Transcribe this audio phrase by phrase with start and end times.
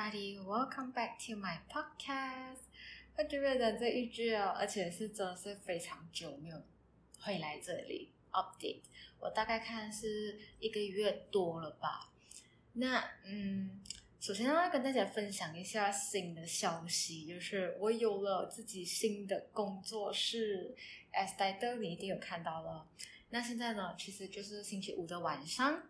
[0.00, 2.60] everybody, welcome back to my podcast。
[3.14, 6.56] 很久没有讲这一句哦，而且是真的是非常久没有
[7.20, 8.80] 会来这里 update。
[9.18, 12.10] 我大概看是一个月多了吧。
[12.74, 13.82] 那嗯，
[14.18, 20.74] 首先要跟大家分享一下新的消息，就是我有了自己新的工作室
[21.12, 22.86] ，as t i t l 你一定有看到了。
[23.28, 25.82] 那现在呢，其实就是星期五的晚上，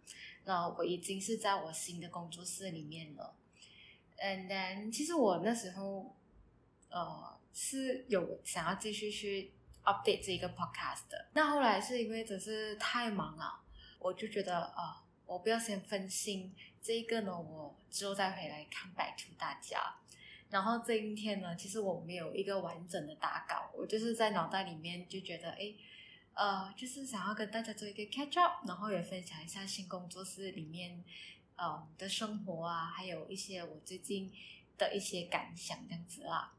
[0.47, 3.37] 那我已经是在我新的工作室里面了。
[4.23, 6.15] And then，其实我那时候，
[6.91, 9.51] 呃，是有想要继续去
[9.83, 11.29] update 这一个 podcast 的。
[11.33, 13.63] 那后来是因为只是太忙了，
[13.99, 16.55] 我就觉得啊、呃，我不要先分心。
[16.83, 19.97] 这一个呢，我之后再回来 come back to 大家。
[20.51, 25.73] 然后这一天呢，其实我没有一个完整的打稿，我就是在脑袋里面就觉得，哎，
[26.35, 31.03] 呃，就是想要跟大家做一个 catch up，然后也分享一下新工作室里面。
[31.61, 34.33] 呃的生活啊，还有一些我最近
[34.79, 36.55] 的一些感想这样子啦。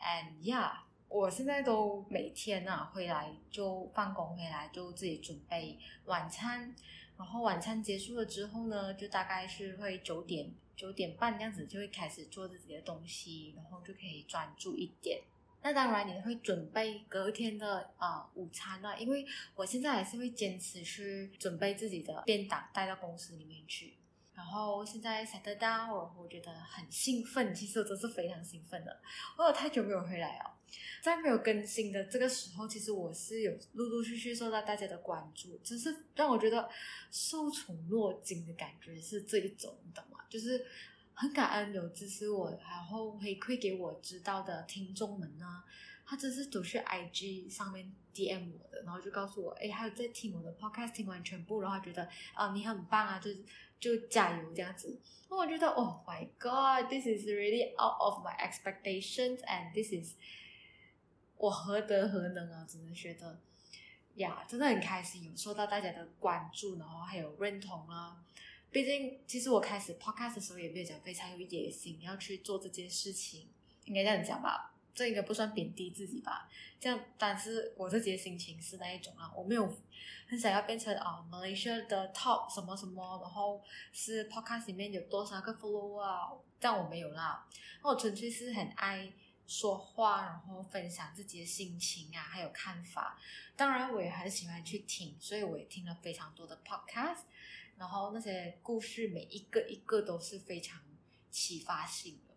[0.00, 0.72] And yeah，
[1.08, 6.74] 我现在都每天啊回来就放工回来就自己准备晚餐，
[7.16, 15.22] 然后晚餐结束了之后呢，就大概是会九点九点半这样子就会开始做自己的东西，然后就可以专注一点。
[15.62, 23.94] 那当然你会准备隔天的啊、呃、午餐啊，因为我现在还是会坚持去准备自己的便当带到公司里面去。
[24.40, 29.00] 然后现在 settle down，我觉得很兴奋，其实我真是非常兴奋的。
[29.36, 30.50] 我有太久没有回来哦，
[31.02, 36.66] 在没有更新的这个时候，其实我是有陆陆续续受到大家的关注，只是让我觉得
[37.10, 40.24] 受宠若惊的感觉是这一种，你懂吗？
[40.30, 40.64] 就是
[41.12, 45.62] 很感恩有支持我，然后回馈给我知道的听众们呢，
[46.06, 53.44] 他只是走去 IG 上面 DM 我的，然后就告诉我，哎，还有在听我的 podcast，听完全部，然后觉得啊、你很棒啊，就是。
[53.80, 55.00] 就加油这样子，
[55.30, 60.14] 那我觉得，Oh my God，this is really out of my expectations，and this is
[61.38, 62.66] 我何德何能啊？
[62.68, 63.40] 只能觉得，
[64.16, 68.22] 呀，真的很开心，有受到大家的关注，然后还有认同啊。
[68.70, 73.48] 毕竟，其实我开始 podcast 的时候也没有讲非常有野心要去做这件事情，
[73.86, 74.69] 应该这样讲吧。
[74.94, 76.48] 这应该不算贬低自己吧？
[76.78, 79.70] 这样，但是我自己的心情是那一种啊，我没有
[80.28, 83.62] 很想要变成啊，Malaysia 的 top 什么什么，然后
[83.92, 87.46] 是 podcast 里面有多少个 follower 啊，这样我没有啦。
[87.82, 89.12] 那我纯粹是很爱
[89.46, 93.18] 说话，然后分享自己的心情啊，还有看法。
[93.56, 97.24] 当然，我也很喜欢去听，所以我也听了非常多的 podcast，
[97.76, 100.80] 然后那些故事每一个一个都是非常
[101.30, 102.34] 启发性的。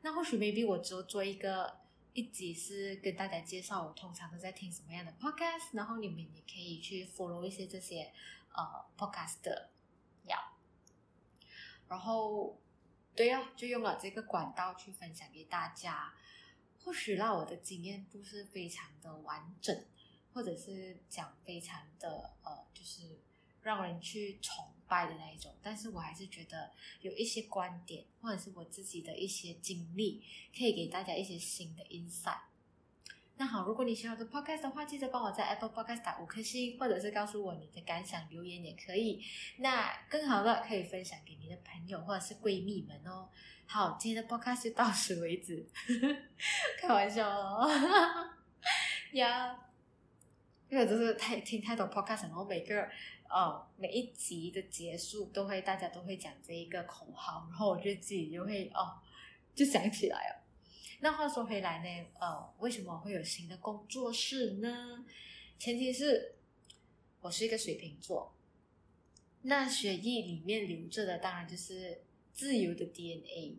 [0.00, 1.81] 那或许 maybe 我只有做一个。
[2.14, 8.12] 一集是跟大家介绍我通常都在听什么样的 podcast，然后你们也可以去 follow 一些这些
[8.54, 9.70] 呃 podcast 的。
[11.88, 12.58] 然后
[13.14, 16.14] 对呀、就用了这个管道去分享给大家。
[16.78, 19.86] 或许让我的经验不是非常的完整，
[20.32, 23.20] 或者是讲非常的呃，就是
[23.60, 25.10] 让人去从崇。
[25.10, 26.70] 的那一种，但是我还是觉得
[27.00, 30.22] 有一些观点，或者是我自己的一些经历，
[30.56, 32.40] 可以给大家一些新的 insight。
[33.38, 39.24] 那好，如果你喜欢我的 podcast 的话，记得帮我在 Apple Podcast 打五颗星，或者是告诉我你的感想，留言也可以。
[39.56, 43.28] 那更好的可以分享给你的朋友或者是闺蜜们哦。
[43.66, 45.66] 好，今天的 podcast 就到此为止，
[46.78, 47.68] 开玩笑哦。
[49.14, 49.58] 呀，
[50.68, 52.88] 因为就是太听太多 podcast，然后每个。
[53.32, 59.00] 哦，每一集的结束都会，大家都会讲这一个口号，然后我就自己就会哦，
[59.54, 60.42] 就想起来了。
[61.00, 65.06] 那话说回来呢，呃，为什么会有新的工作室呢？
[65.58, 66.34] 前提是
[67.22, 68.34] 我是一个水瓶座，
[69.40, 72.02] 那血液里面流着的当然就是
[72.34, 73.56] 自由的 DNA。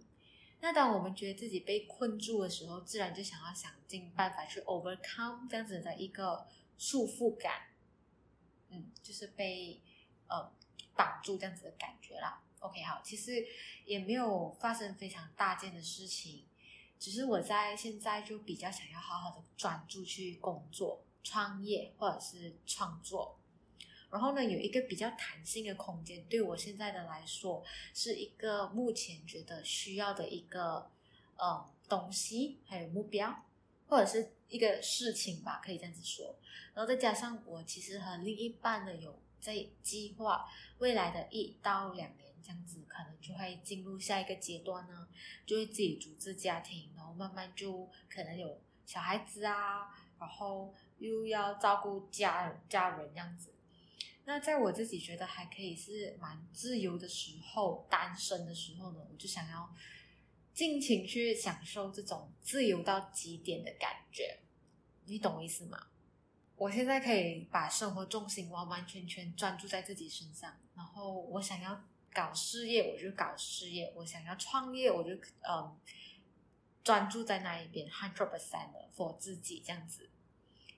[0.61, 6.45] 那当我们觉得自己被困住的时候，自然就想要想尽办法去 overcome 这样子的一个
[6.77, 7.72] 束缚感。
[8.73, 9.79] 嗯，就是被
[10.27, 10.51] 呃
[10.95, 12.41] 绑住这样子的感觉啦。
[12.59, 13.45] OK，好，其实
[13.85, 16.45] 也没有发生非常大件的事情，
[16.97, 23.37] 只是我在现在就比较想要好好的专注去工作、创业或者是创作。
[24.09, 30.89] 然后呢，有一个比较弹性的空间，对我现在的来说，是一个目前觉得需要的一个
[31.35, 33.43] 呃东西，还有目标。
[33.93, 36.35] 或者是一个事情吧，可以这样子说。
[36.73, 40.49] 然后再加上我其实和另一半呢有在计划
[40.79, 45.07] 未来的一到两年这样子，可能就会进入下一个阶段呢，
[45.45, 53.53] 就会自己组织家庭，然后慢慢就可能有小孩子啊，然后又要照顾家家人这样子。
[54.25, 59.71] 那在我自己觉得还可以是蛮自由的时候，单身的时候呢，我就想要。
[60.53, 64.39] 尽情去享受这种自由到极点的感觉，
[65.05, 65.87] 你懂我意思吗？
[66.55, 71.83] 我现在可以把生活重心完完全全专注在自己身上，然后我想要
[72.13, 75.75] 搞事业我就搞事业，我想要创业我就嗯
[76.83, 80.09] 专注在那一边，hundred percent 的 for 自己这样子。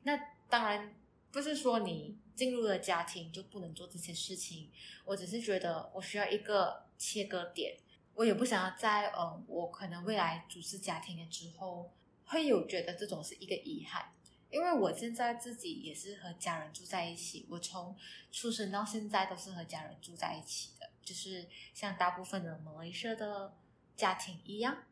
[0.03, 0.17] 那
[0.49, 0.95] 当然
[1.31, 4.71] 不是说你进入了家庭就不能做这些事情，
[5.03, 7.77] 我只是觉得我需要一个切割点，
[8.15, 11.91] 我也不想要在嗯我可能未来组织家庭了之后
[12.25, 14.11] 会有觉得这种是一个遗憾。
[14.49, 17.93] 因为我现在自己也是和家人住在一起，我从
[18.31, 23.53] 出生到现在都是和家人住在一起的，就是像大部分的马来西亚的
[23.97, 24.83] 家庭一样。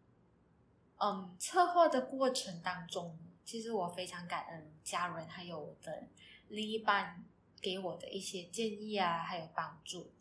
[0.98, 6.04] 嗯，策划的过程当中，其实我非常感恩家人还有我的
[6.50, 7.24] 另一半
[7.62, 10.12] 给我的一些建议啊，还有帮助。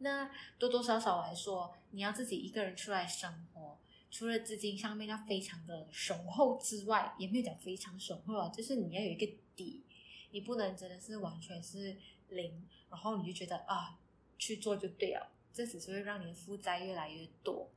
[0.00, 3.78] 那多多少少来说，你要自己一个人出来生活。
[4.10, 9.24] 除了资金上面要非常的雄厚之外，也没有讲非常雄厚啊，就是你要有一个
[9.54, 9.84] 底，
[10.32, 11.96] 你不能真的是完全是
[12.30, 13.96] 零，然后你就觉得啊
[14.36, 17.70] 去做就对了，这只是会让你的负债越来越多。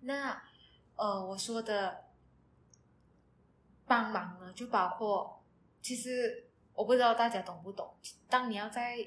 [0.00, 0.42] 那
[0.96, 2.06] 呃，我说的
[3.86, 5.40] 帮忙呢，就包括
[5.80, 7.94] 其实我不知道大家懂不懂，
[8.28, 9.06] 当你要在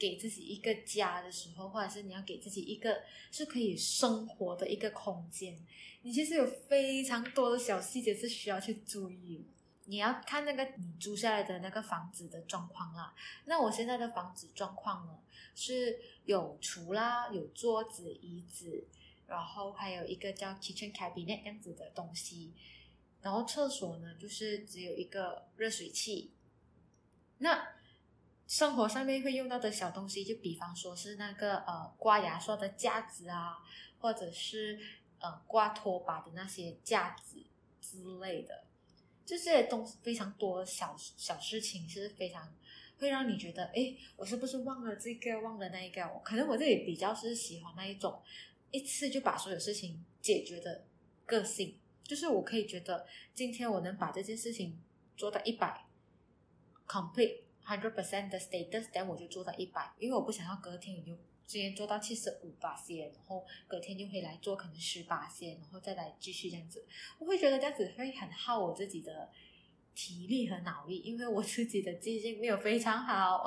[0.00, 5.56] 给自己一个家的时候，或者是你要给自己一个是可以生活的一个空间，
[6.00, 9.44] 你其实有非常多的小细节是需要去注意。
[9.84, 13.14] 你要看那个你租下来的那个房子的状况啦。
[13.44, 15.18] 那我现在的房子状况呢，
[15.54, 18.86] 是有厨啦，有桌子、椅子，
[19.26, 22.52] 然后还有一个叫 kitchen cabinet 这样子的东西。
[23.20, 26.30] 然后厕所呢，就是只有一个热水器。
[27.38, 27.66] 那
[28.50, 33.58] 生活上面会用到的小东西，就比方说是那个呃挂牙刷的架子啊，
[34.00, 34.76] 或者是
[35.20, 37.44] 呃挂拖把的那些架子
[37.80, 38.64] 之类的，
[39.24, 42.52] 就这些东西非常多小小事情，是非常
[42.98, 46.02] 会让你觉得，哎，我是不是忘了这个，忘了那一个？
[46.24, 48.20] 可能我这里比较是喜欢那一种
[48.72, 50.84] 一次就把所有事情解决的
[51.24, 54.76] 个性，就是我可以觉得今天我能把这件事情
[55.16, 55.86] 做到一百
[56.88, 57.42] complete。
[57.66, 61.16] Hundred percent 的 status，但我就做到一百，因为我不想要隔天你就
[61.46, 66.86] 今天做到七十五巴仙，然后隔天就回来做可能十巴仙，然后再来继续这样子。
[67.18, 69.28] 我会觉得这样子会很耗我自己的
[69.94, 73.44] 体力和脑力，因为我自己的记性没有非常好，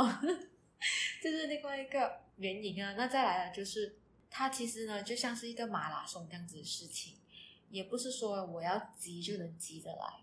[1.21, 2.93] 这是另外一个原因啊。
[2.97, 3.95] 那再来了就是，
[4.29, 7.15] 它其实呢就像是一个马拉松这样子的事情，
[7.69, 10.19] 也不是说我要急就能急得来。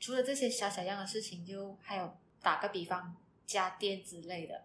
[0.00, 3.14] 除了这些小小样的事情，就还有打个比方。
[3.48, 4.62] 家电之类的，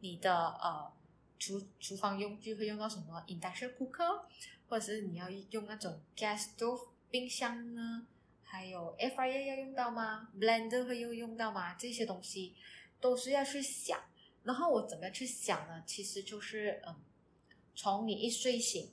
[0.00, 0.92] 你的呃
[1.38, 4.24] 厨厨房用具会用到什么？Induction cooker，
[4.68, 8.06] 或者是你要用那种 gas stove 冰箱呢？
[8.44, 11.74] 还有 air fryer 要用到吗？Blender 会用用到吗？
[11.74, 12.54] 这些东西
[13.00, 13.98] 都是要去想。
[14.44, 15.82] 然后我怎么去想呢？
[15.86, 16.94] 其实就是嗯，
[17.74, 18.92] 从你一睡醒，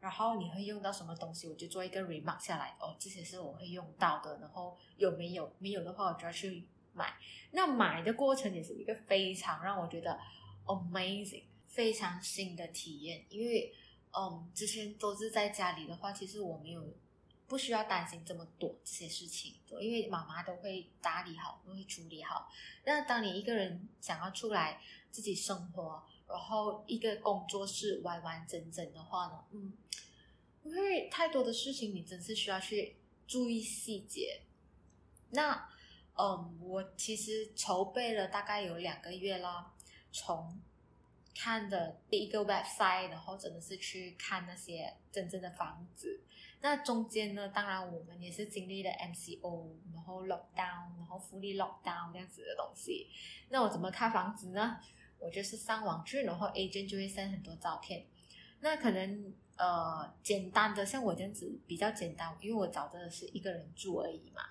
[0.00, 2.76] 然后你会用到什么东西，我就做一个 remark 下来。
[2.78, 4.38] 哦，这些是我会用到的。
[4.38, 5.50] 然后有没有？
[5.58, 6.68] 没有的话，我就要去。
[6.96, 7.14] 买，
[7.52, 10.18] 那买的过程也是一个非常让我觉得
[10.64, 13.24] amazing、非常新的体验。
[13.28, 13.72] 因为，
[14.12, 16.82] 嗯，之前都是在家里的话，其实我没有
[17.46, 22.50] 不需要担心这么多这些事情，因为妈妈都会打理好，都会处理好。
[22.84, 29.72] 那当你一个人想要出来自己生活，然后一个工作室完完整整的话呢，嗯，
[30.64, 34.40] 因为太多的事情，你真是需要去注意细节。
[35.30, 35.68] 那。
[36.18, 39.72] 嗯，我其实筹备了大概有两个月啦，
[40.12, 40.58] 从
[41.34, 46.22] 看的第一个 website，然后真的是去看那些真正的房子。
[46.62, 53.08] 那中间呢，当然我们也是经历了 MCO，然后 lockdown，然后福利 lockdown 这样子的东西。
[53.50, 54.80] 那我怎么看房子呢？
[55.18, 58.06] 我就是上网去，然后 agent 就会 send 很多照片。
[58.60, 64.42] 那可能呃简单的，像我这样子比较简单，因为我找的是一个人住而已嘛。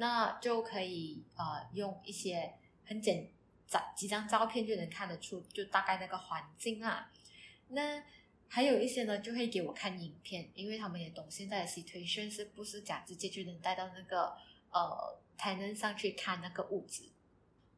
[0.00, 2.54] 那就可以呃用一些
[2.86, 3.28] 很简
[3.66, 7.10] 照几张照片就能看得出，就大概那个环境啊。
[7.68, 8.00] 那
[8.46, 14.36] 还有一些呢，就会给我看影片，因为他们也懂现在的 situation 是不是讲直接就能带到那个
[14.70, 17.10] 呃 tenant 上去看那个物质。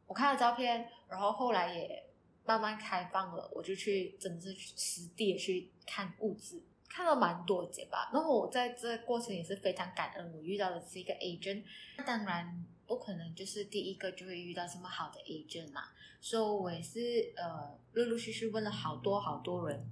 [0.06, 2.04] 我看了照片，然后后来也
[2.44, 6.62] 慢慢开放了，我就去真的是实地去看物质。
[6.92, 11.62] 看了蛮多节吧，然后我在这过程也是非常感恩，我遇到的是一个 agent。
[11.96, 15.84] 那当然不可能就是第一个就会遇到这么好的 agent 嘛，
[16.20, 19.88] 所以我也是呃陆陆续续问了好多好多人，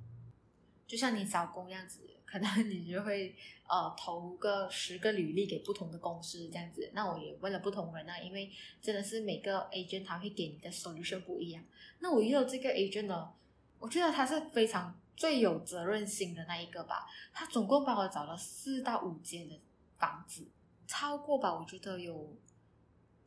[0.89, 3.33] 就像你找工样子，可能你就会
[3.69, 6.91] 呃投个十个履历给不同的公司这样子。
[6.95, 8.51] 那我也问了不同人啊，因为
[8.83, 11.63] 真的是每个 agent 他会给你的 solution 不一样。
[12.01, 13.33] 那我遇到这个 agent 呢，
[13.79, 17.07] 我觉得他是非常最有责任心的那一个吧。
[17.35, 19.61] 他总共帮我找了四到五间的
[19.99, 20.47] 房子，
[20.87, 22.35] 超过吧，我觉得有。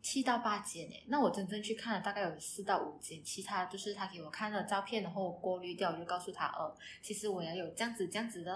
[0.03, 8.51] 七到八间诶，那我真正去看了大概有四到五间，其他就是他给我看了照片，然后我过滤掉，我就告诉他，呃，其实我也有这样子这样子的，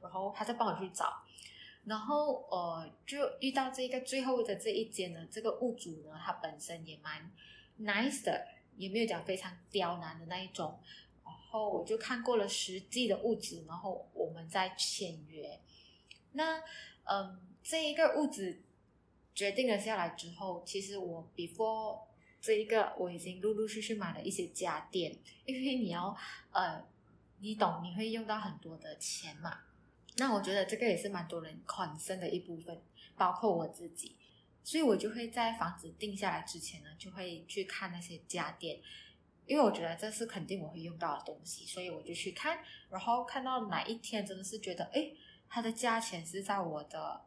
[0.00, 1.20] 然后他再帮我去找，
[1.86, 7.28] 然后呃，就遇到这个最后的这一间呢，这个屋主呢，他本身也蛮
[7.80, 10.78] nice 的，也没有讲非常刁难的那一种，
[11.54, 15.60] 后我就看过了实际的屋子，然后我们再签约，
[16.32, 16.62] 那
[17.04, 18.60] 嗯、这一个屋子。
[19.36, 22.02] 决定了下来之后，其实我 before
[22.40, 26.16] 这一个我已经陆陆续续买了一些家电，因为你要
[26.52, 26.86] 呃，
[27.40, 29.58] 你懂，你会用到很多的钱嘛。
[30.18, 32.80] 那我觉得这个也是蛮多人 concern 的一部分，
[33.16, 34.14] 包括我自己，
[34.62, 38.78] 所以我就会在房子定下来之前呢，就会去看那些家电，
[39.46, 42.58] 因为我觉得这是肯定我会用到的东西，所以我就去看，
[42.90, 45.10] 然后看到哪一天真的是觉得，哎，
[45.48, 47.24] 它的价钱是在我的。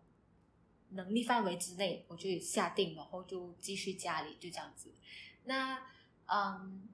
[0.91, 4.89] 能力范围之内，我就下定，然后就继续家里就这样子。
[5.43, 5.77] 那
[6.27, 6.87] 嗯，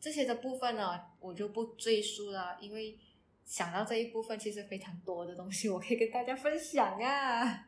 [0.00, 2.98] 这些的部分呢，我就不赘述了，因为
[3.44, 7.66] 想到这一部分，其实非常多的东西我可以跟大家分享啊。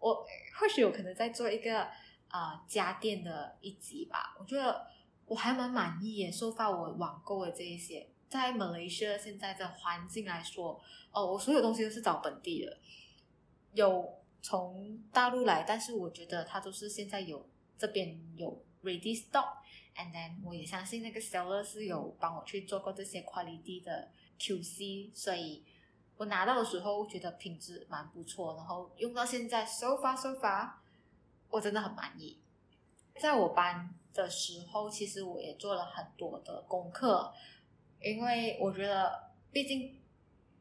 [0.00, 0.26] 我
[0.58, 1.84] 或许有可能在做一个
[2.26, 4.36] 啊、呃、家电的一集吧。
[4.40, 4.88] 我觉得
[5.26, 12.78] 我还蛮满意耶，收发我网购的这一些，在马来西亚现在的环境来说，哦，我所有东西都是找本地的，
[13.74, 14.18] 有。
[14.44, 17.48] 从大陆来，但是我觉得它都是现在有
[17.78, 24.10] 这边有 ready stock，and then 我也相信那个 seller 是有帮我去做过这些 quality 的
[24.40, 25.62] QC，所以
[26.16, 30.72] 我拿到的时候觉得品质蛮不错，然后用到现在 so far so far，
[31.48, 32.40] 我真的很满意。
[33.20, 37.32] 在我搬的时候，其实我也做了很多的功课，
[38.00, 40.00] 因为我觉得毕竟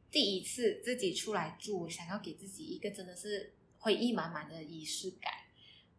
[0.09, 3.53] 第一次自己出来住，想要给自己一个真的是。
[3.83, 5.33] 回忆满满的仪式感，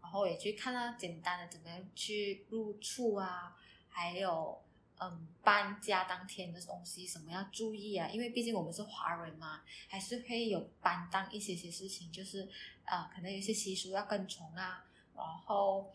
[0.00, 3.56] 然后也去看到简单的怎么样去入厝啊，
[3.88, 4.62] 还有
[5.00, 12.48] 嗯搬家当天的东西什么要注意啊，因为毕竟我们是华人嘛，还是会有搬当一些些事情，就是
[12.84, 14.84] 啊、可能有些习俗要跟从啊，
[15.16, 15.90] 然后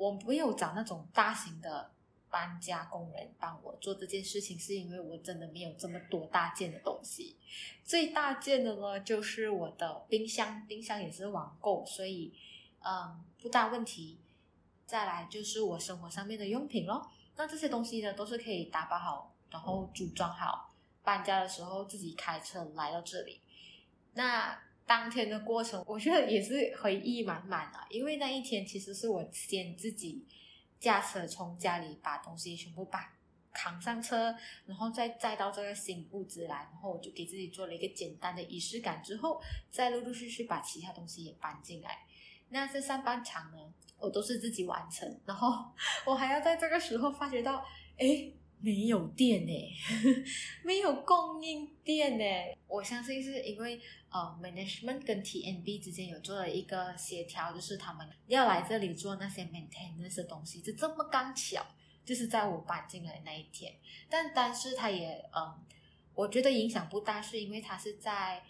[0.00, 1.90] 我没有找那种大型的。
[2.32, 7.36] 搬家工人帮我做这件事情，是因为我真的没有这么多大件的东西。
[7.82, 12.32] 最大件的呢，就是我的冰箱，冰箱也是网购，所以
[12.84, 14.20] 嗯不大问题。
[14.86, 23.40] 再来就是我生活上面的用品咯，那这些东西呢都是可以打包好，然后组装好，搬家的时候自己开车来到这里。
[24.14, 24.56] 那
[24.90, 30.26] 当天的过程，我觉得也是回忆满满啊，因为那一天其实是我先自己。
[30.80, 33.12] 驾车从家里把东西全部把
[33.52, 41.98] 扛上车，然后再载到这个新屋子来，然后我就给自己做了一个简单的仪式感，之后再陆陆续续把其他东西也搬进来。
[42.48, 43.58] 那这上半场呢，
[43.98, 45.70] 我都是自己完成，然后
[46.06, 47.64] 我还要在这个时候发觉到，
[47.98, 48.32] 哎。
[48.62, 49.52] 没有电呢，
[50.62, 52.24] 没有供应电呢。
[52.68, 61.64] 我相信是因为呃，management 跟 TNB 之间有做了一个协调，就是他们要来这里做那些 maintenance 的东西，就这么刚巧，
[62.04, 63.74] 就是在我搬进来那一天。
[64.08, 65.60] 但但是他也嗯、呃，
[66.14, 68.42] 我觉得影响不大，是因为他是在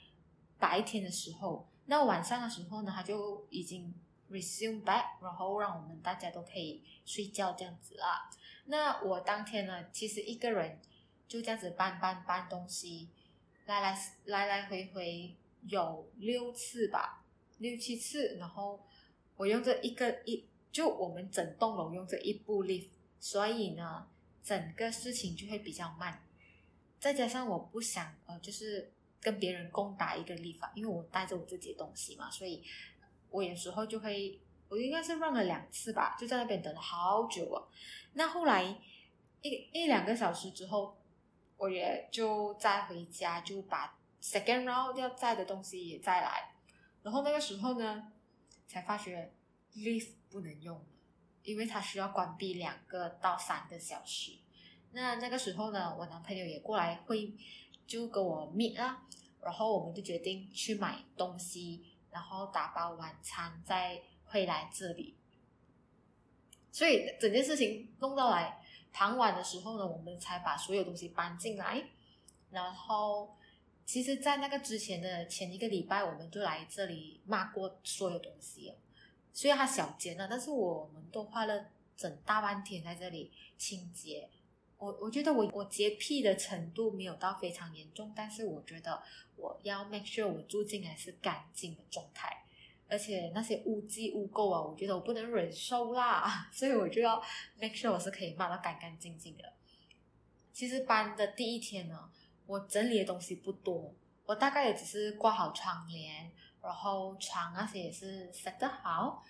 [0.58, 3.94] 白天的时候，那晚上的时候呢，他就已经
[4.30, 8.30] resume back，然后让我们大家都可以睡觉这样子啦。
[8.66, 10.80] 那我当天呢，其实一个人
[11.26, 13.08] 就这样子搬搬搬东西，
[13.66, 15.34] 来来来来回回
[15.66, 17.24] 有六次吧，
[17.58, 18.36] 六七次。
[18.38, 18.80] 然后
[19.36, 24.06] 我用这一个一，就我们整栋楼用这一部 lift，所以呢，
[24.44, 26.24] 整个事情就会比较慢。
[26.98, 32.62] 再加上我不想呃，就是跟别人共打一个 lift，因为我带着我自己的东西嘛，所以
[33.30, 34.40] 我有时候就会。
[34.70, 37.58] 我应该是 run 了两次吧，就在那边等了好久啊。
[38.12, 38.62] 那后来
[39.42, 40.96] 一一两个小时之后，
[41.56, 46.54] 我也就再回家，就把 second round 要载的东西也再来。
[47.02, 48.12] 然后那个时候呢，
[48.68, 49.32] 才发觉
[49.74, 50.84] lift 不能用了，
[51.42, 54.38] 因为它需要关闭两个到三个小时。
[54.92, 57.34] 那那个时候呢，我男朋友也过来会
[57.88, 59.02] 就跟我 meet 啦，
[59.42, 64.02] 然后我们就决定去买东西，然后打包晚餐再。
[64.32, 65.16] 回来这里，
[66.70, 68.62] 所以整件事情弄到来
[68.92, 71.84] 傍晚的时候呢，我们才把所有东西搬进来，
[72.50, 73.36] 然后
[73.84, 78.72] 其实，在那个之前的前一个礼拜，我们就来这里骂过所有东西。
[79.32, 84.30] 虽然它小间了，但是我们都花了整大半天在这里清洁。
[84.80, 89.00] 我我觉得我我洁癖的程度没有到非常严重，但是我觉得
[89.36, 92.44] 我要 make sure 我住进来是干净的状态，
[92.88, 97.22] 而且那些污渍污垢啊，我觉得我不能忍受啦， 所以我就要
[97.60, 99.52] make sure 我是可以抹到干干净净的。
[100.52, 102.10] 其实搬的第一天呢，
[102.46, 103.94] 我整理的东西不多，
[104.24, 106.32] 我大概也只是挂好窗帘。
[106.62, 109.24] 然后床那些也是 set 得好，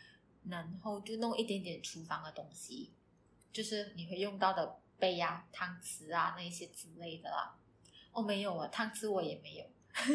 [0.48, 2.90] 然后就弄一点点厨房的东西，
[3.52, 7.58] 就是你会用到的杯啊、汤匙啊那一些之类的啦。
[8.12, 9.66] 哦，没有啊，汤匙我也没有，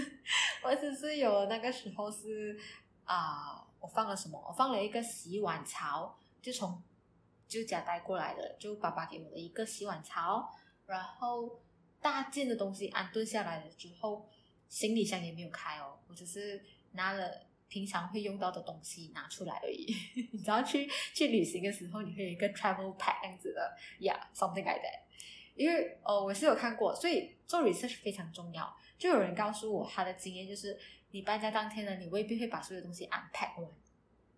[0.63, 2.58] 我只是有那个时候是
[3.04, 4.42] 啊、我放了什么？
[4.48, 6.82] 我放了一个洗碗槽，就从
[7.48, 10.50] 就家带过来的，就爸爸给我的一个洗碗槽。
[10.86, 11.62] 然后
[12.00, 14.30] 大件的东西安顿下来了之后，
[14.70, 16.63] 行李箱也没有开哦，我只是。
[16.98, 17.30] 拿了
[17.75, 19.94] 平常会用到的东西拿出来而已，
[20.32, 25.01] 你知道去去旅行的时候，你会有一个 travel pack 这样子的，yeah，something like that。
[25.55, 28.74] 因为哦，我是有看过，所以做 research 非常重要。
[28.98, 30.79] 就有人告诉我他的经验就是，
[31.12, 33.70] 你搬家当天呢，你未必会把所有东西 unpack 完，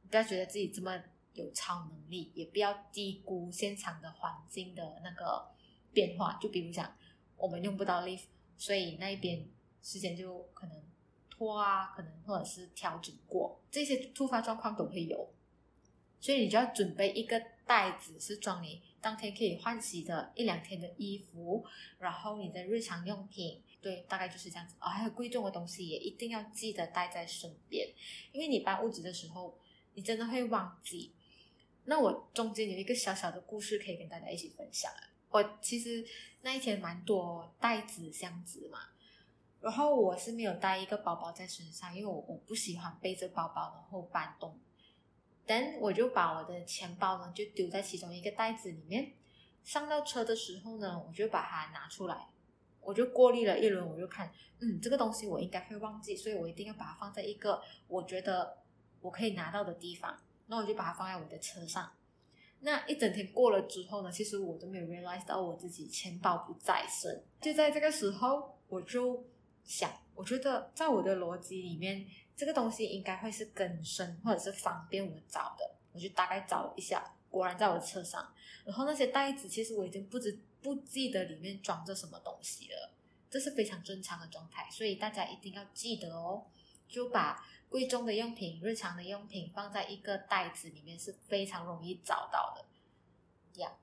[0.10, 1.00] 不要觉得自己这么
[1.34, 5.48] 有超能力，也不要低估现场的环境的那个
[5.94, 6.40] 变化。
[6.42, 6.92] 就比如讲，
[7.36, 8.24] 我们用不到 lift，
[8.58, 9.48] 所以那一边
[9.84, 10.87] 时间就可能。
[11.38, 15.30] 拖啊，可能或者是调整过，这些突发状况都会有，
[16.20, 21.64] 所以你就要准备一个袋子，是装你当天可以换洗的一两天的衣服，
[22.00, 24.76] 然后你的日常用品，对，大概就是这样子。
[24.82, 27.88] 哦，还有贵重的东西也一定要记得带在身边，
[28.32, 29.58] 因为你搬屋子的时候，
[29.94, 31.14] 你真的会忘记。
[31.86, 34.92] 那我中间有一个小小的故事可以跟大家一起分享。
[35.30, 36.06] 我其实
[36.42, 38.80] 那一天蛮多袋子箱子嘛。
[39.60, 44.58] 然后我是没有带一个包包在身上，因为我我不喜欢背着包包然后搬动。
[45.46, 49.14] 但我就把我的钱包呢就丢在其中一个袋子里面。
[49.64, 52.28] 上到车的时候呢，我就把它拿出来，
[52.82, 58.58] 我就过滤了一轮，我就看，嗯，这个东西我应该会忘记，所以我一定要把它放在一个我觉得
[59.02, 60.18] 我可以拿到的地方。
[60.48, 61.92] 那我就把它放在我的车上。
[62.60, 67.24] 那一整天过了之后呢，其实我都没有 realize 到我自己钱包不在身。
[67.42, 69.26] 就在这个时候，我就。
[69.68, 75.76] 想，我觉得在我的逻辑里面，这个东西应该会是更深或者是方便我找的。
[75.92, 78.34] 我就大概找了一下，果然在我的车上。
[78.64, 82.92] 然后那些袋子，其实我已经不知不记得里面装着什么东西了，
[83.30, 84.70] 这是非常正常的状态。
[84.72, 86.46] 所以大家一定要记得哦，
[86.88, 92.66] 就把贵重的用品、日常的用品放在一个袋子里面是非常容易找到的。
[93.62, 93.74] 呀、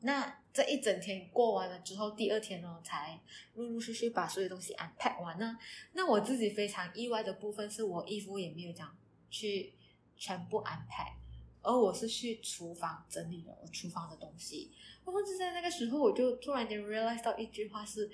[0.00, 3.20] 那这一整天过完了之后，第二天呢，才
[3.54, 5.56] 陆陆续续把所有东西安排完呢。
[5.92, 8.98] 那我自己非常意外的部分是我衣服也没有这样
[9.30, 9.72] 去
[10.16, 11.14] 全部安排
[11.62, 14.72] 而我是去厨房整理了我厨房的东西。
[15.04, 18.10] 然后就在那个时候，我就突然间 realize 到一句话是：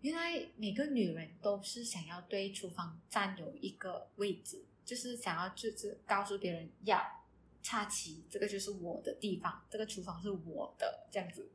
[0.00, 7.21] 原来每个女人都是想要对厨房占有一个位置，就是想要就是告诉别人要。
[7.62, 11.48] 插旗，这个就是我的地方，这个厨房是我的，这样子，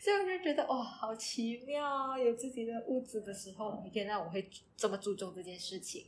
[0.00, 6.06] 所以我就觉得哇，好奇妙啊，有自己的屋子的时候，每天让我会这么注重这件事情。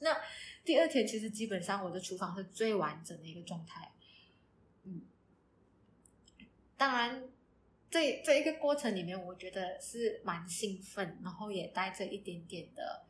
[0.00, 0.16] 那
[0.64, 3.90] 第二天其实基本上我的厨房是最完整的一个状态，
[4.84, 5.00] 嗯，
[6.76, 7.24] 当然
[7.90, 13.06] 这这一个过程里面，我觉得是蛮兴奋，然后也带着一点点的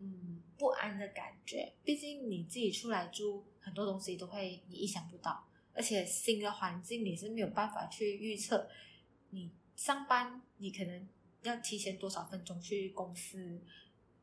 [0.00, 3.44] 嗯不安的感觉，毕竟你自己出来住。
[3.68, 8.66] 很多东西都会你意想不到，而且新的环境你是没有办法去预测。
[9.28, 11.06] 你上班，你可能
[11.42, 13.60] 要提前多少分钟去公司，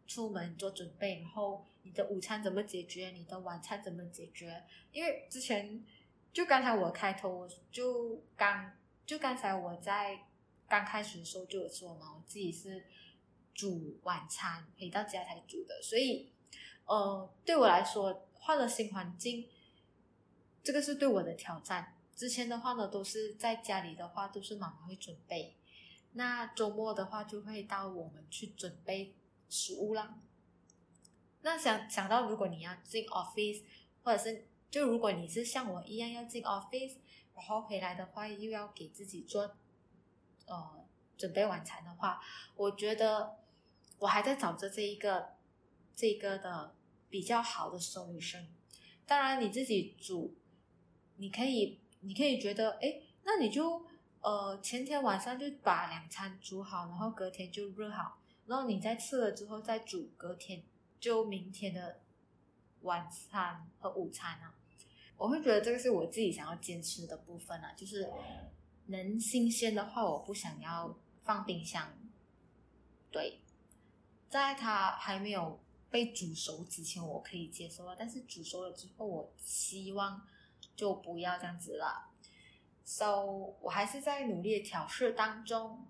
[0.07, 4.63] 出门做准备，然后你的午餐怎么解决，你的晚餐怎么解决？
[4.91, 5.85] 因为之前
[6.33, 8.71] 就刚才我开头我就刚
[9.05, 10.19] 就刚才我在
[10.67, 12.83] 刚开始的时候就有说嘛，我自己是
[13.53, 16.31] 煮晚餐回到家才煮的，所以
[16.85, 18.23] 呃对我来说。
[18.45, 19.49] 换了新环境，
[20.63, 21.95] 这个是对我的挑战。
[22.15, 25.55] 之前的话呢，都是在家里的话，都是妈妈会准备。
[26.13, 29.15] 那周末的话，就会到我们去准备
[29.49, 30.19] 食物啦。
[31.41, 33.63] 那想想到，如果你要进 office，
[34.03, 36.97] 或者是就如果你是像我一样要进 office，
[37.33, 39.55] 然后回来的话又要给自己做
[40.45, 40.85] 呃
[41.17, 42.21] 准备晚餐的话，
[42.55, 43.37] 我觉得
[43.97, 45.33] 我还在找着这一个
[45.95, 46.74] 这一个的。
[47.15, 48.45] 比较好的熟女生
[49.05, 50.35] 当然你自己煮，
[51.15, 53.85] 你可以，你可以觉得，哎，那你就
[54.19, 60.61] 呃前天晚上就把两餐煮好，然后隔天就热好，然后你再吃了之后再煮隔天
[60.99, 62.01] 就明天的
[62.81, 64.53] 晚餐和午餐啊，
[65.15, 68.11] 我会觉得这个是我自己想要坚持的部分啊，就是
[68.87, 71.93] 能新鲜的话，我不想要放冰箱。
[73.09, 73.39] 对，
[74.27, 75.57] 在它还没有
[75.95, 80.27] 被煮熟之前，我可以接受啊，但是煮熟了之后，我希望
[80.75, 82.11] 就不要这样子了。
[82.83, 85.87] So，我还是在努力的调试当中。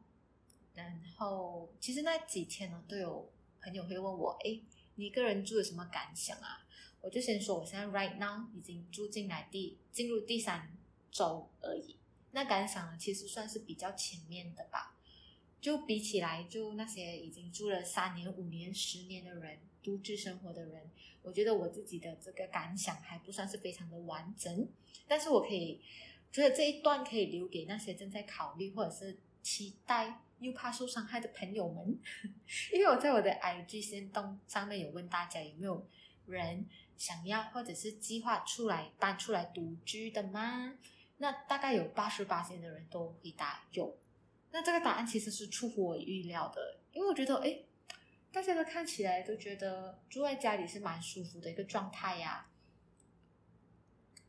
[0.76, 3.32] 然后，其实那几天呢，都有
[3.64, 4.62] 朋友会问我：“哎，
[4.94, 6.68] 你一个人住有什么感想啊？”
[7.02, 10.78] 我就先说，我现在 right now 已经住进来第进入第三
[11.10, 11.98] 周而已。
[12.30, 14.96] 那感想呢，其实算是比较前面的吧。
[15.60, 20.90] 就比起来，就那些已经住了三年、五年、十年的人，独自生活的人，
[21.22, 24.68] 我觉得我自己的这个感想还不算是非常的完整。
[25.08, 25.80] 但是我可以
[26.32, 30.22] 觉得这一段可以留给那些正在考虑或者是期待。
[30.40, 31.98] 又怕受伤害的朋友们，
[32.74, 35.88] 因为我在我的 IG 先动上面有问大家有没有
[36.26, 36.66] 人
[36.98, 40.78] 想要或者是计划出来搬出来独居的吗？
[41.20, 43.98] 那大概有八十八的人都回答有。
[44.52, 47.58] 那这个答案其实是出乎我预料的，因为我觉得哎，
[48.36, 52.46] 大家都看起来都觉得住在家里是蛮舒服的一个状态呀。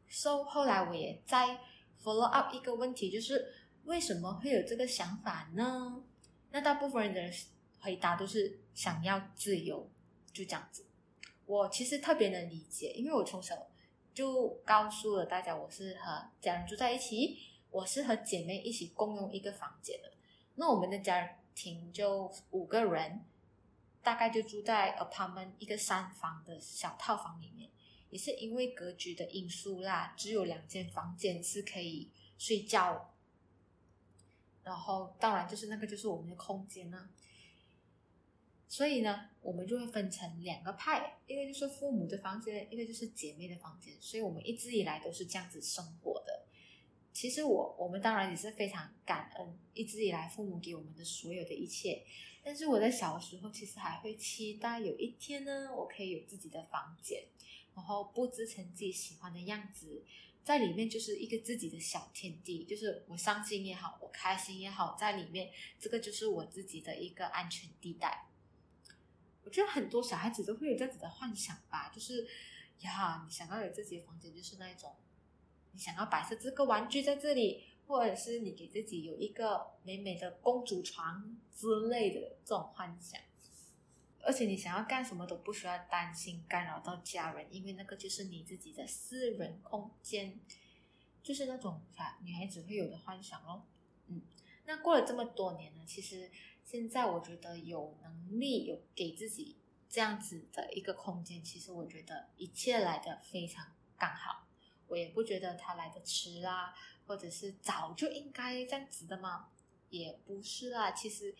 [0.08, 1.58] So 后来我也在
[2.00, 3.52] follow up 一个问题，就是。
[3.86, 6.02] 为什么会有这个想法呢？
[6.50, 7.36] 那大部分人的
[7.78, 9.88] 回答都是想要自由，
[10.32, 10.84] 就这样子。
[11.44, 13.54] 我其实特别能理解，因为我从小
[14.12, 17.38] 就告诉了大家，我是和家人住在一起，
[17.70, 20.12] 我是和姐妹一起共用一个房间的。
[20.56, 23.20] 那我们的家庭就五个人，
[24.06, 27.68] 大概就住在 apartment 一个三房的小套房里面，
[28.08, 33.12] 也是因为格局的因素啦，只有两间房间是可以睡觉。
[34.62, 37.10] 然后，当然就是那个，就是我们的空间呢。
[38.68, 43.92] 所以呢，我们就会分成两个派，一个就是父母的房间，一个就是姐妹的房间。
[44.00, 46.46] 所以我们一直以来都是这样子生活的。
[47.12, 52.04] 其实我，我们当然也是非常感恩一直以来父母给我们的所有的一切。
[52.46, 57.24] 但是我在小的时候，其实还会期待有一天呢，我可以有自己的房间，
[57.74, 60.04] 然后布置成自己喜欢的样子。
[60.44, 68.28] 在里面就是一个自己的小天地，就是我伤心也好，我开心也好，在里面这个就是我自己的一个安全地带。
[69.42, 72.28] 我觉得很多小孩子都会有这样子的幻想吧，就是
[72.82, 74.94] 呀，你想要有自己的房间，就是那种
[75.72, 83.20] 你想要摆设这个玩具在这里，或者是你给自己有一个美美的公主床之类的这种幻想。
[84.22, 90.40] 而且你想要干什么都不需要担心干扰到家人，因为那个就是你自己的私人空间，
[91.22, 91.80] 就是那种
[92.24, 93.64] 女孩子会有的幻想咯。
[94.08, 94.22] 嗯，
[94.64, 96.28] 那过了这么多年呢，其实
[96.64, 104.48] 现在我觉得有能力有给自己这样子的一个空间，其实我觉得一切来的非常刚好，
[104.88, 106.74] 我也不觉得它来的迟啊，
[107.06, 109.48] 或者是早就应该这样子的吗？
[109.90, 111.34] 也不是啊，其实。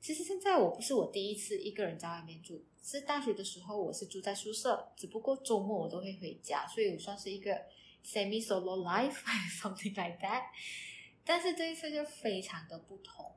[0.00, 7.58] 其实现在我不是我第一次一个人在外面住，是大学的时候我是住在宿舍，只不过周末我都会回家，所以我算是一个
[8.04, 10.42] semi solo life，something like that。
[11.24, 13.32] 但是这一次就非常的不同。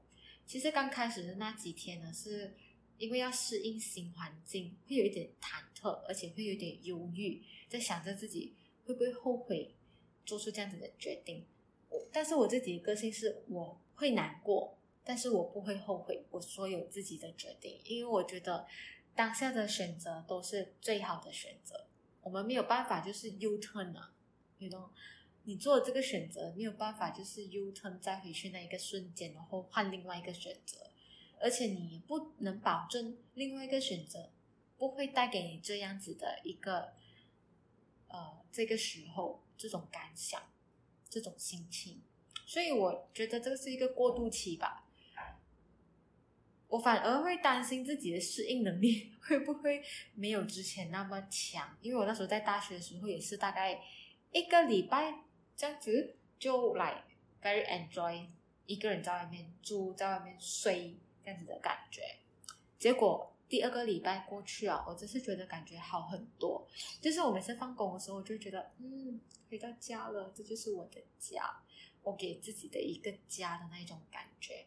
[0.45, 2.53] 其实刚开始的那几天呢，是
[2.97, 8.53] 因为要适应新环境，会有一点忐忑，而且会有点忧郁，在想着自己
[8.85, 9.73] 会不会后悔
[10.27, 11.43] 做出这样子的决定。
[11.89, 14.75] 我，但是我自己的个性是我会难过。
[15.09, 18.67] 但是我不会后悔我所有自己的决定，因为我觉得
[19.15, 21.87] 当下的选择都是最好的选择。
[22.21, 24.11] 我们没有办法就是 U turn 啊
[24.59, 24.89] ，you know，
[25.45, 30.91] 你做这个选择没有办法就是 U turn 再回去那一个瞬间，然后换另外一个选择，
[31.39, 34.29] 而且你不能保证另外一个选择
[34.77, 36.91] 不会带给你这样子的一个
[38.09, 40.41] 呃这个时候这种感想、
[41.09, 42.01] 这种心情，
[42.45, 44.83] 所以我觉得这个是一个过渡期吧。
[46.69, 49.81] 我反而会担心自己的适应能力会不会
[50.15, 53.81] 没有之前那么强，因为我那时候在大学的时候也是大概
[54.33, 55.23] 一个礼拜
[55.55, 57.05] 这样子就来
[57.41, 58.27] very enjoy
[58.65, 62.17] 一个人在外面住，在外面睡这样子的感觉。
[62.77, 66.67] 结果第二个礼拜过去啊，我真是觉得感觉好很多。
[67.01, 71.63] 就是我每次放工的时候，我就觉得嗯，回到家了，这就是我的家，
[72.03, 74.65] 我给自己的一个家的那一种感觉。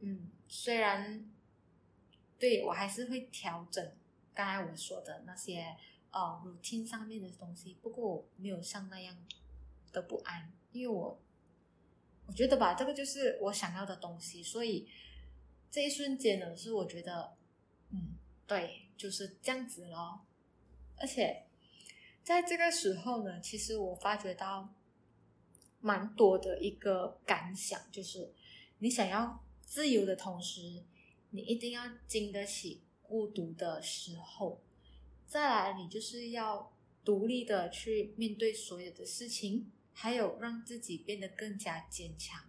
[0.00, 1.30] 嗯，虽然
[2.38, 3.92] 对我还是会调整
[4.32, 5.76] 刚才我说的那些
[6.10, 9.16] 呃 routine 上面的东西，不过我没有像那样
[9.92, 11.20] 的不安，因为我
[12.26, 14.88] 我觉得吧，这个就是我想要的东西，所以
[15.70, 17.36] 这一瞬间呢，是我觉得，
[17.90, 20.24] 嗯，对，就是这样子咯。
[20.96, 21.46] 而且
[22.22, 24.74] 在这个时候呢，其实我发觉到
[25.80, 28.32] 蛮多的一个感想，就是
[28.78, 30.82] 你想要自由的同时，
[31.30, 34.60] 你一定要经得起孤独的时候。
[35.26, 36.72] 再来，你就是要
[37.04, 42.47] 独立的去面对所有的事情，还有让自己变得更加坚强。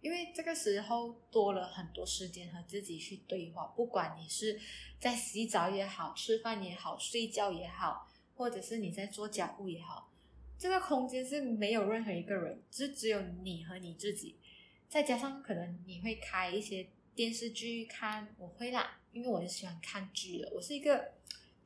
[0.00, 4.58] 因为这个时候多了很多时间和自己去对话，不管你是
[4.98, 10.10] 在洗澡也好，吃饭也好，睡觉也好，或者是你在做家务也好，
[10.58, 14.38] 这个空间是没有任何一个人，就只有你和你自己。
[14.88, 21.12] 再加上可能你会开一些电视剧看，我会啦，因为我很喜欢看剧的，我是一个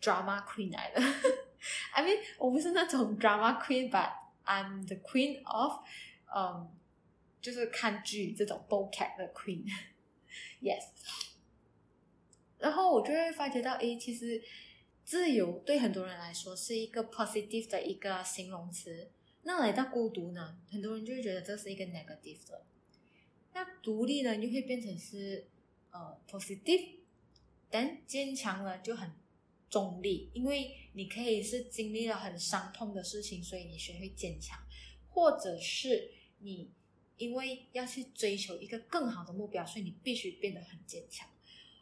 [0.00, 1.00] drama queen 来的。
[1.94, 4.12] I mean，我不是那种 drama queen，but
[4.44, 5.84] I'm the queen of，
[6.34, 6.66] 嗯、um,。
[7.44, 10.86] 就是看剧这种 BoCat 的 Queen，Yes。
[12.58, 14.42] 然后我就会发觉到，诶，其实
[15.04, 19.10] 自由对很多人来说是一个 positive 的一个形容词。
[19.42, 22.64] 那来到孤独呢，很多人就会觉得这是一个 negative 的。
[23.52, 25.46] 那独立呢，就会变成是
[25.90, 27.00] 呃 positive，
[27.68, 29.12] 但坚强呢就很
[29.68, 34.58] 中立，因为你可以是经历了很伤痛的事情，所以你学会坚强，
[35.10, 36.72] 或者是你。
[37.16, 41.28] 因为要去追求一个更好的目标，所以你必须变得很坚强。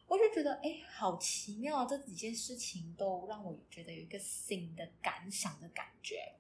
[0.07, 1.87] 我就觉得，哎，好奇妙啊！
[1.87, 6.35] 这几件事情都让我觉得有一个新的感想的感觉。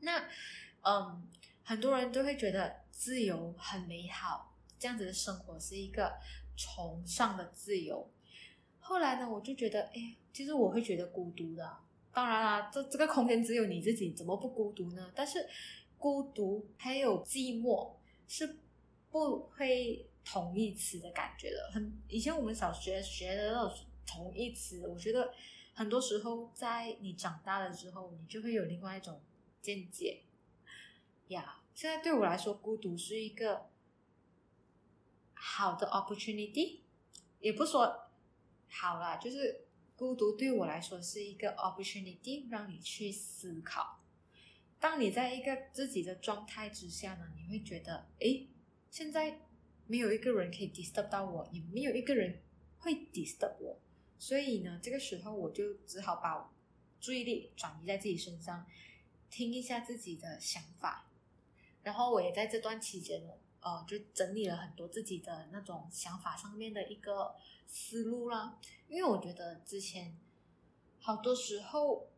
[0.00, 0.28] 那，
[0.82, 1.26] 嗯，
[1.62, 6.18] 很多人都会觉得自由很美好，这样子的生活是一个
[6.54, 8.10] 崇尚的自由。
[8.78, 11.78] 后来呢，我就觉得，哎，其实我会觉得孤独的。
[12.12, 15.10] 当然啦，这这个空间只有你自己，怎么不孤独呢？
[15.14, 15.48] 但是。
[15.98, 17.94] 孤独还有寂寞
[18.28, 18.58] 是
[19.10, 21.70] 不会同义词的感觉的。
[21.72, 25.32] 很以前我们小学学的那种同义词，我觉得
[25.74, 29.20] 很多时候在你长大了之后，你就会有另外一种
[29.60, 30.22] 见解。
[31.28, 33.66] 呀，现在对我来说，孤独是一个
[35.34, 36.80] 好的 opportunity，
[37.40, 38.10] 也不说
[38.68, 43.95] 好啦，就是孤独对我来说是一个 opportunity，让你去思考。
[44.78, 48.46] 当你在一个自己的状态之下呢，你会觉得，诶，
[48.90, 49.40] 现在
[49.86, 52.42] 没有一个人可以 disturb 到我，也没有一个人
[52.78, 53.80] 会 disturb 我，
[54.18, 56.52] 所以呢，这个时候我就只好把
[57.00, 58.66] 注意力转移在自己身上，
[59.30, 61.10] 听一下自己的想法，
[61.82, 67.34] 然后我也在这段期间呢，呃，就整理了很多自己的那种想法上面的一个
[67.66, 70.14] 思路啦，因为我觉得之前
[71.00, 72.08] 好多时候。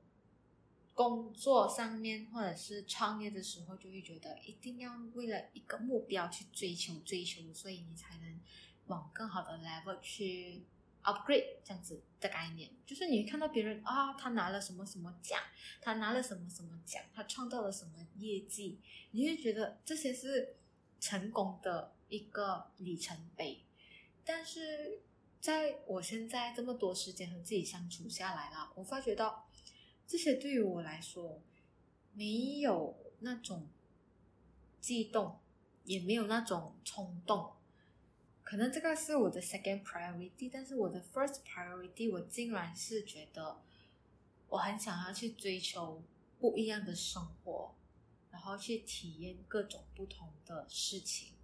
[0.98, 8.40] 工作上面或者是创业的时候，就会觉得一定要为了一个目标去追求追求，所以你才能
[8.88, 10.64] 往更好的 level 去
[11.04, 12.72] upgrade 这样子的概念。
[12.84, 15.40] 就是你看到别人啊，他拿了什么什么奖，
[15.80, 18.80] 他拿了什么什么奖，他创造了什么业绩，
[19.12, 20.56] 你会觉得这些是
[20.98, 23.62] 成功的一个里程碑。
[24.24, 24.98] 但是
[25.40, 29.44] 在我现在这么多时间和自己相处下来了，我发觉到。
[30.09, 31.42] 这些对于我来说，
[32.14, 33.68] 没有那种
[34.81, 35.38] 激动，
[35.85, 37.53] 也没有那种冲动。
[38.42, 43.61] 可能这个是我的 second priority，但是我的 first priority，我竟然是觉得
[44.49, 46.03] 我很想要去追求
[46.40, 47.75] 不一样的生活，
[48.31, 51.35] 然后去体验各种不同的事情。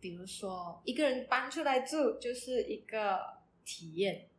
[0.00, 4.30] 比如说，一个人搬出来住就是一个体验。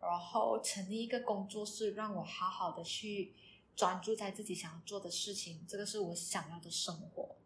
[0.00, 3.34] 然后成立一个工作室，让我好好的去
[3.76, 7.36] 专注在自己想要做的事情，这个是我想要的生活。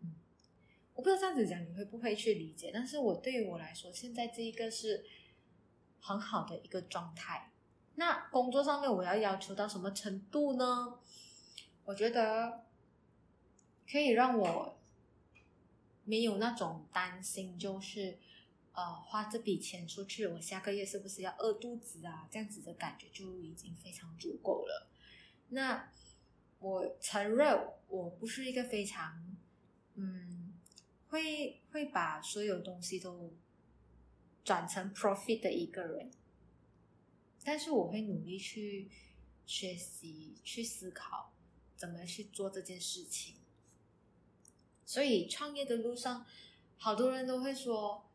[0.00, 0.14] 嗯，
[0.94, 5.04] 我不知道这样子讲你会不会去理解，但是我对于我来说，现在这一个是
[6.00, 7.52] 很好的一个状态。
[7.94, 10.98] 那工作上面我要要求到什么程度呢？
[11.84, 12.64] 我觉得
[13.88, 14.76] 可以让我
[16.04, 18.18] 没有那种担心，就是。
[18.74, 22.26] 呃，花这笔钱出去，我下个月是不是要饿肚子啊？
[22.30, 24.88] 这样子的感觉就已经非常足够了。
[25.50, 25.92] 那
[26.58, 29.36] 我承认我不是一个非常，
[29.96, 30.54] 嗯，
[31.08, 33.34] 会会把所有东西都
[34.42, 36.10] 转成 profit 的一个人，
[37.44, 38.90] 但是我会努力去
[39.44, 41.34] 学习、去思考
[41.76, 43.34] 怎么去做这件事情。
[44.86, 46.24] 所以创业的路上，
[46.78, 48.08] 好多人都会说。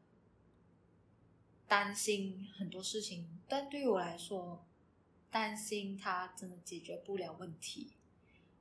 [1.67, 4.65] 担心很多事情，但对于我来说，
[5.29, 7.91] 担心它真的解决不了问题，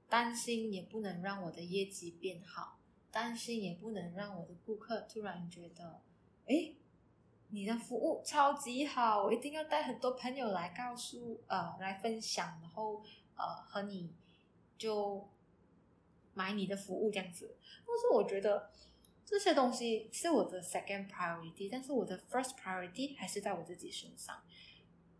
[0.09, 2.79] 担心也不能让我的业绩变好，
[3.12, 6.01] 担心也不能让我的顾客突然觉得
[6.47, 6.75] 诶，
[7.51, 13.03] 你的服务超级好，我一定要带很多朋友来告诉呃来分享，然后
[13.37, 14.12] 呃和你
[14.77, 15.29] 就
[16.35, 17.57] 买你的服务这样子。
[17.87, 18.71] 但是我觉得
[19.26, 24.42] 这些东西是我的 second priority，但是我的 first priority 还是在我自己身上。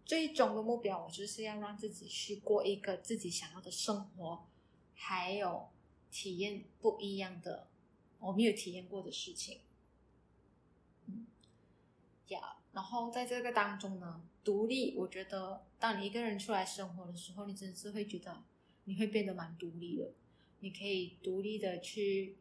[0.05, 4.47] 最终的目标，我就是要让自己去过一个自己想要的生活，
[4.95, 5.69] 还有
[6.13, 7.67] 体验不一样的
[8.21, 9.63] 我没有体验过的事情。
[11.07, 11.27] 嗯，
[12.29, 18.45] 呀、然后在这个当中呢，独立，我觉得当你一个人出来生活的时候，你真的是会觉得
[18.85, 20.13] 你会变得蛮独立的。
[20.61, 22.37] 你可以独立的去，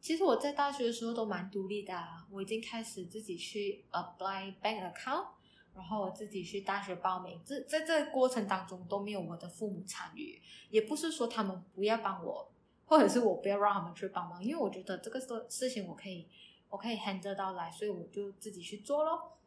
[0.00, 1.94] 其实我在大学的时候都蛮独立的，
[2.30, 5.26] 我已经开始自己去 apply bank account。
[5.74, 12.50] 然后我自己去大学报名，这在这个过程当中都没有我的父母参与，也不是说他们不要帮我，
[12.84, 16.26] 或者是我不要让他们去帮忙，因为我觉得这个事事情我可以，
[16.68, 19.38] 我可以 handle 到来，所以我就自己去做咯。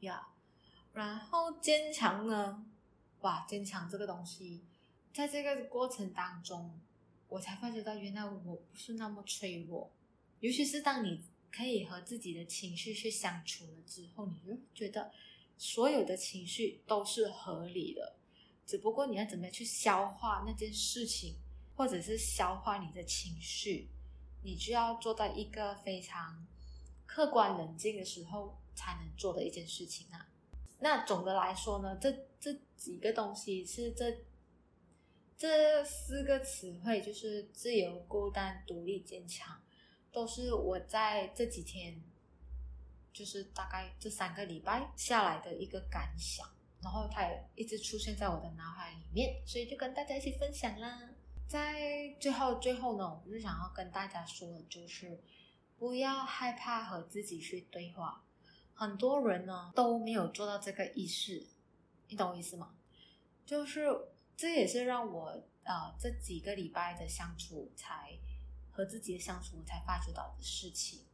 [0.00, 0.28] 呀、
[0.92, 2.64] 然后坚强呢？
[3.22, 4.64] 哇，坚强这个东西，
[5.12, 6.78] 在这个过程当中，
[7.28, 9.90] 我才发觉到原来我不是那么脆弱，
[10.40, 15.10] 尤其是当你可以和自己的情绪去相处了之后，你就觉得。
[15.56, 18.16] 所有的情绪都是合理的，
[18.66, 21.36] 只不过你要怎么样去消化那件事情，
[21.76, 23.88] 或者是消化你的情绪，
[24.42, 26.44] 你就要做到一个非常
[27.06, 30.28] 客观冷静的时候才能做的一件事情啊。
[30.80, 34.10] 那总的来说呢，这这几个东西是这
[35.36, 39.60] 这四个词汇，就是自由、孤单、独立、坚强，
[40.10, 42.02] 都是我在这几天。
[43.12, 46.44] 就是大概这三个礼拜下来的一个感想，
[46.82, 51.10] 然后它也一直出现在我的脑海里面，所以就跟大家一起分享啦。
[51.46, 55.20] 在最后最后呢，我就想要跟大家说的就是，
[55.78, 58.24] 不要害怕和自己去对话。
[58.74, 61.46] 很多人呢都没有做到这个意识，
[62.08, 62.74] 你懂我意思吗？
[63.46, 63.86] 就是
[64.36, 68.18] 这也是让我呃这几个礼拜的相处才
[68.70, 71.04] 和自己的相处才发觉到的事情。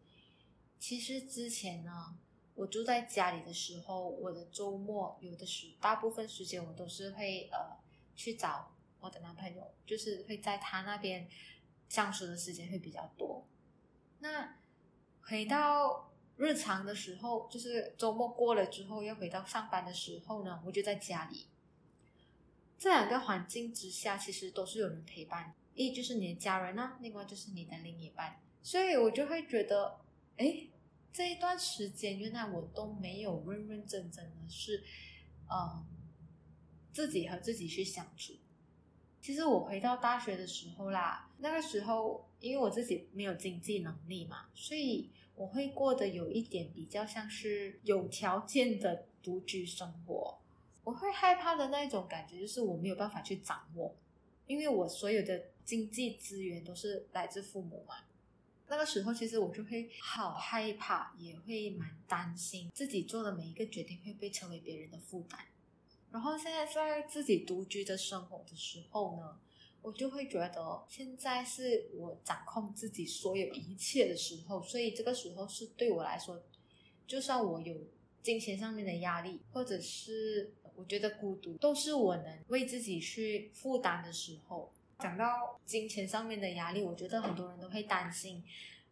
[0.78, 2.16] 其实之前呢，
[2.54, 7.76] 我住在家里的时候，我的周末有的时大部分时间我都是会呃
[8.16, 11.28] 去找我的男朋友，就是会在他那边
[11.88, 13.46] 相处的时间会比较多。
[14.20, 14.56] 那
[15.20, 21.46] 回到日常的时候，就是周末过了之后要回到上班的时候呢，我就在家里。
[22.80, 30.00] 这两个环境之下，其实都是有人陪伴，一就是你的家人啊，另外就是你的另一半，所以我就会觉得。
[30.38, 30.68] 哎，
[31.12, 34.82] 这一段时间原来我都没有认认真真的是，
[35.50, 35.84] 嗯，
[36.90, 38.32] 自己和自己去相处。
[39.20, 50.39] 其实我回到大学的时候啦，那个时候因为我自己没有经济能力嘛，所以我会过得有一点比较像是有条件的独居生活。
[50.90, 53.94] 我会害怕的那种感觉就是我没有办法去掌握，
[54.48, 57.94] 因为我所有的经济资源都是来自父母嘛。
[58.66, 65.38] 那个时候，其实我就会好害怕，也会蛮担心自己做的每一个决定会被成为别人的负担。
[66.10, 69.38] 然后现在在自己独居的生活的时候呢，
[69.82, 76.42] 我就会觉得现在是我掌控自己所有一切的时候，所以这个时候是对我来说，
[77.06, 77.76] 就算我有
[78.22, 84.72] 金钱上面的压力，或者是我觉得孤独，都是我能为自己去负担的时候。
[84.98, 88.44] 讲到金钱上面的压力，我觉得很多人都会担心，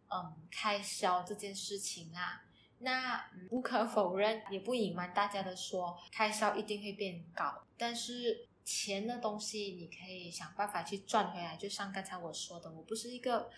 [0.09, 2.43] 嗯，开销这件事情啊。
[2.79, 7.63] 那无可否认，也不隐瞒大家的说，开销一定会变高。
[7.77, 11.55] 但是钱的东西，你可以想办法去赚回来。
[11.57, 13.51] 就像刚才我说的，我不是一个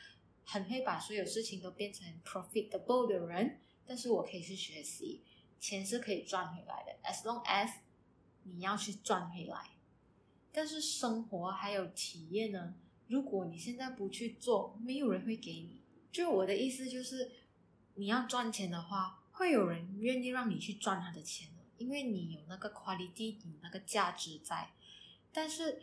[0.43, 5.23] 很会把所有事情都变成 profitable 的人，但是我可以去学习，
[5.59, 7.75] 钱是可以赚回来的，as long as
[8.43, 9.71] 你要去赚回来。
[10.51, 12.73] 但是生活还有体验呢？
[13.07, 15.79] 如果你现在不去做，没有人会给你。
[16.11, 17.31] 就我的意思就是，
[17.95, 24.71] 你要赚钱的话，会有人愿意让你去赚他的钱的，因为你有那个 quality，你那个价值在。
[25.31, 25.81] 但是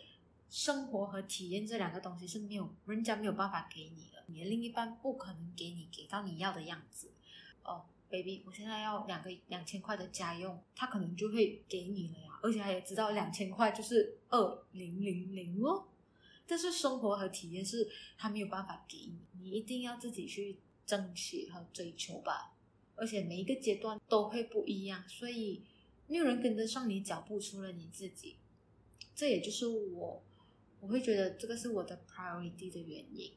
[0.51, 7.11] 生活和体验这两个东西是没有人家没有办法给你的，你的另一半不可能给你给到你要的样子。
[7.63, 12.39] 哦，baby，我现在要两个两千块的家用，他可能就会给你了呀。
[12.43, 15.87] 而且他也知道两千块就是二零零零哦，
[16.47, 22.55] 但是生活和体验是他没有办法给你，你一定要自己去争取和追求吧。
[22.95, 25.63] 而且每一个阶段都会不一样，所以
[26.07, 28.37] 没有人跟得上你脚步，除了你自己。
[29.15, 30.23] 这也就是我
[30.81, 33.33] 我会觉得这个是我的 priority 的原因。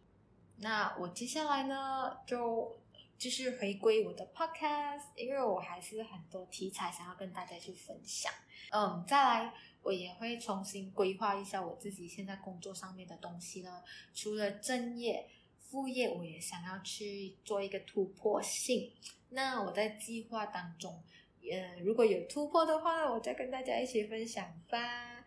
[0.57, 2.78] 那我接下来呢，就
[3.22, 8.34] 就是回归我的 podcast，因为我还是很多题材想要跟大家去分享。
[8.72, 9.53] 嗯，再来，
[9.84, 13.84] 我也会重新规划一下我自己现在工作上面的东西了。
[14.15, 15.30] 除了正业、
[15.69, 18.91] 副业，我也想要去做一个突破性。
[19.30, 21.03] 那我在计划当中，
[21.43, 25.24] 呃，如果有突破的话，我再跟大家一起分享吧。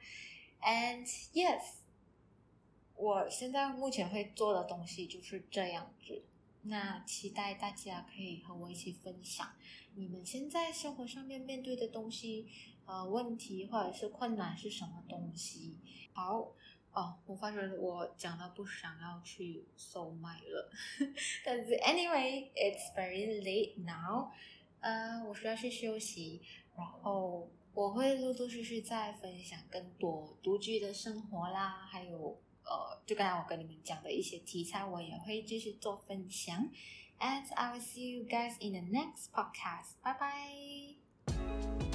[0.60, 1.62] And yes，
[2.96, 6.24] 我现在目前会做的东西就是这样子。
[6.64, 9.54] 那期待大家可以和我一起分享
[9.94, 12.48] 你们现在生活上面面对的东西，
[12.86, 15.76] 呃，问题或者是困难是什么东西。
[16.12, 16.52] 好。
[16.96, 20.70] 哦，我发觉我讲到不想要去售卖了，
[21.44, 24.30] 但是 anyway it's very late now，
[24.78, 26.40] 呃，我需要去休息，
[26.76, 36.68] 然后我会陆陆续续再分享更多独居的生活啦，还有呃，就刚才我跟你们讲的一些题材，我也会继续做分享。
[37.20, 39.94] And I will see you guys in the next podcast.
[40.02, 41.93] Bye bye.